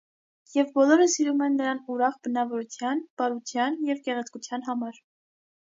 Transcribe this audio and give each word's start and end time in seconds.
Եվ 0.53 0.71
բոլորը 0.77 1.05
սիրում 1.15 1.43
են 1.47 1.53
նրան 1.63 1.81
ուրախ 1.97 2.17
բնավորության, 2.29 3.05
բարության 3.23 3.79
ու 3.87 4.01
գեղեցկության 4.11 4.69
համար։ 4.73 5.01